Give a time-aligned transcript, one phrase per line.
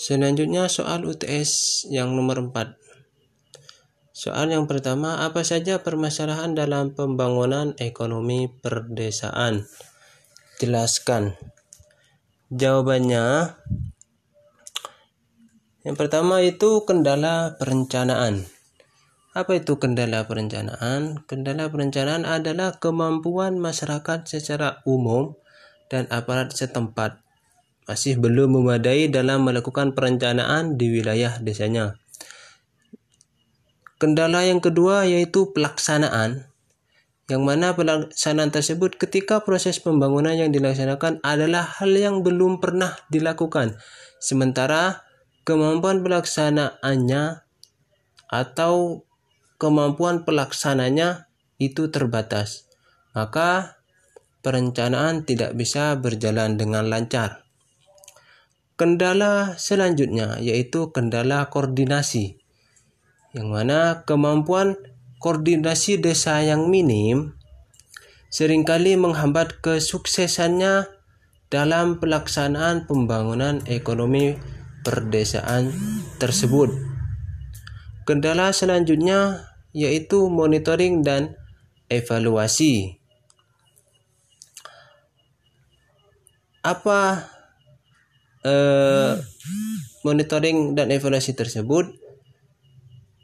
[0.00, 2.72] Selanjutnya soal UTS yang nomor 4.
[4.16, 9.68] Soal yang pertama, apa saja permasalahan dalam pembangunan ekonomi perdesaan?
[10.56, 11.36] Jelaskan.
[12.48, 13.52] Jawabannya
[15.84, 18.48] yang pertama itu kendala perencanaan.
[19.36, 21.28] Apa itu kendala perencanaan?
[21.28, 25.36] Kendala perencanaan adalah kemampuan masyarakat secara umum
[25.92, 27.20] dan aparat setempat
[27.90, 31.98] masih belum memadai dalam melakukan perencanaan di wilayah desanya.
[33.98, 36.46] Kendala yang kedua yaitu pelaksanaan,
[37.26, 43.74] yang mana pelaksanaan tersebut ketika proses pembangunan yang dilaksanakan adalah hal yang belum pernah dilakukan,
[44.22, 45.02] sementara
[45.42, 47.42] kemampuan pelaksanaannya
[48.30, 49.02] atau
[49.58, 51.26] kemampuan pelaksananya
[51.58, 52.70] itu terbatas.
[53.18, 53.82] Maka
[54.46, 57.49] perencanaan tidak bisa berjalan dengan lancar.
[58.80, 62.40] Kendala selanjutnya yaitu kendala koordinasi
[63.36, 64.72] yang mana kemampuan
[65.20, 67.36] koordinasi desa yang minim
[68.32, 70.88] sering kali menghambat kesuksesannya
[71.52, 74.40] dalam pelaksanaan pembangunan ekonomi
[74.80, 75.76] perdesaan
[76.16, 76.72] tersebut.
[78.08, 79.44] Kendala selanjutnya
[79.76, 81.36] yaitu monitoring dan
[81.92, 82.96] evaluasi.
[86.64, 87.28] Apa
[88.44, 89.14] eh,
[90.04, 92.00] monitoring dan evaluasi tersebut?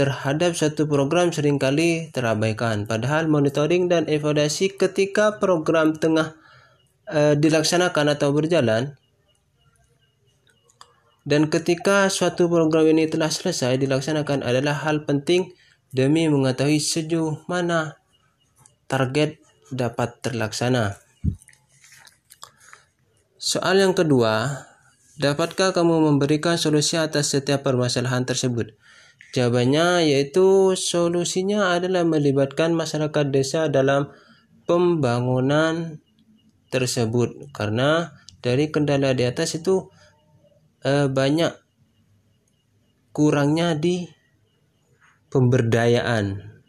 [0.00, 2.88] terhadap satu program sering kali terabaikan.
[2.88, 6.40] Padahal monitoring dan evaluasi ketika program tengah
[7.10, 8.96] e, dilaksanakan atau berjalan
[11.28, 15.52] dan ketika suatu program ini telah selesai dilaksanakan adalah hal penting
[15.92, 18.00] demi mengetahui sejauh mana
[18.88, 19.36] target
[19.68, 20.96] dapat terlaksana.
[23.40, 24.64] Soal yang kedua,
[25.20, 28.72] dapatkah kamu memberikan solusi atas setiap permasalahan tersebut?
[29.36, 34.08] Jawabannya yaitu solusinya adalah melibatkan masyarakat desa dalam
[34.64, 36.00] pembangunan
[36.72, 39.92] tersebut karena dari kendala di atas itu
[40.82, 41.52] eh, banyak
[43.12, 44.08] kurangnya di
[45.30, 46.59] pemberdayaan